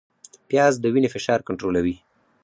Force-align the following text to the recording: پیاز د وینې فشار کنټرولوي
پیاز 0.49 0.73
د 0.79 0.85
وینې 0.93 1.09
فشار 1.15 1.39
کنټرولوي 1.47 1.95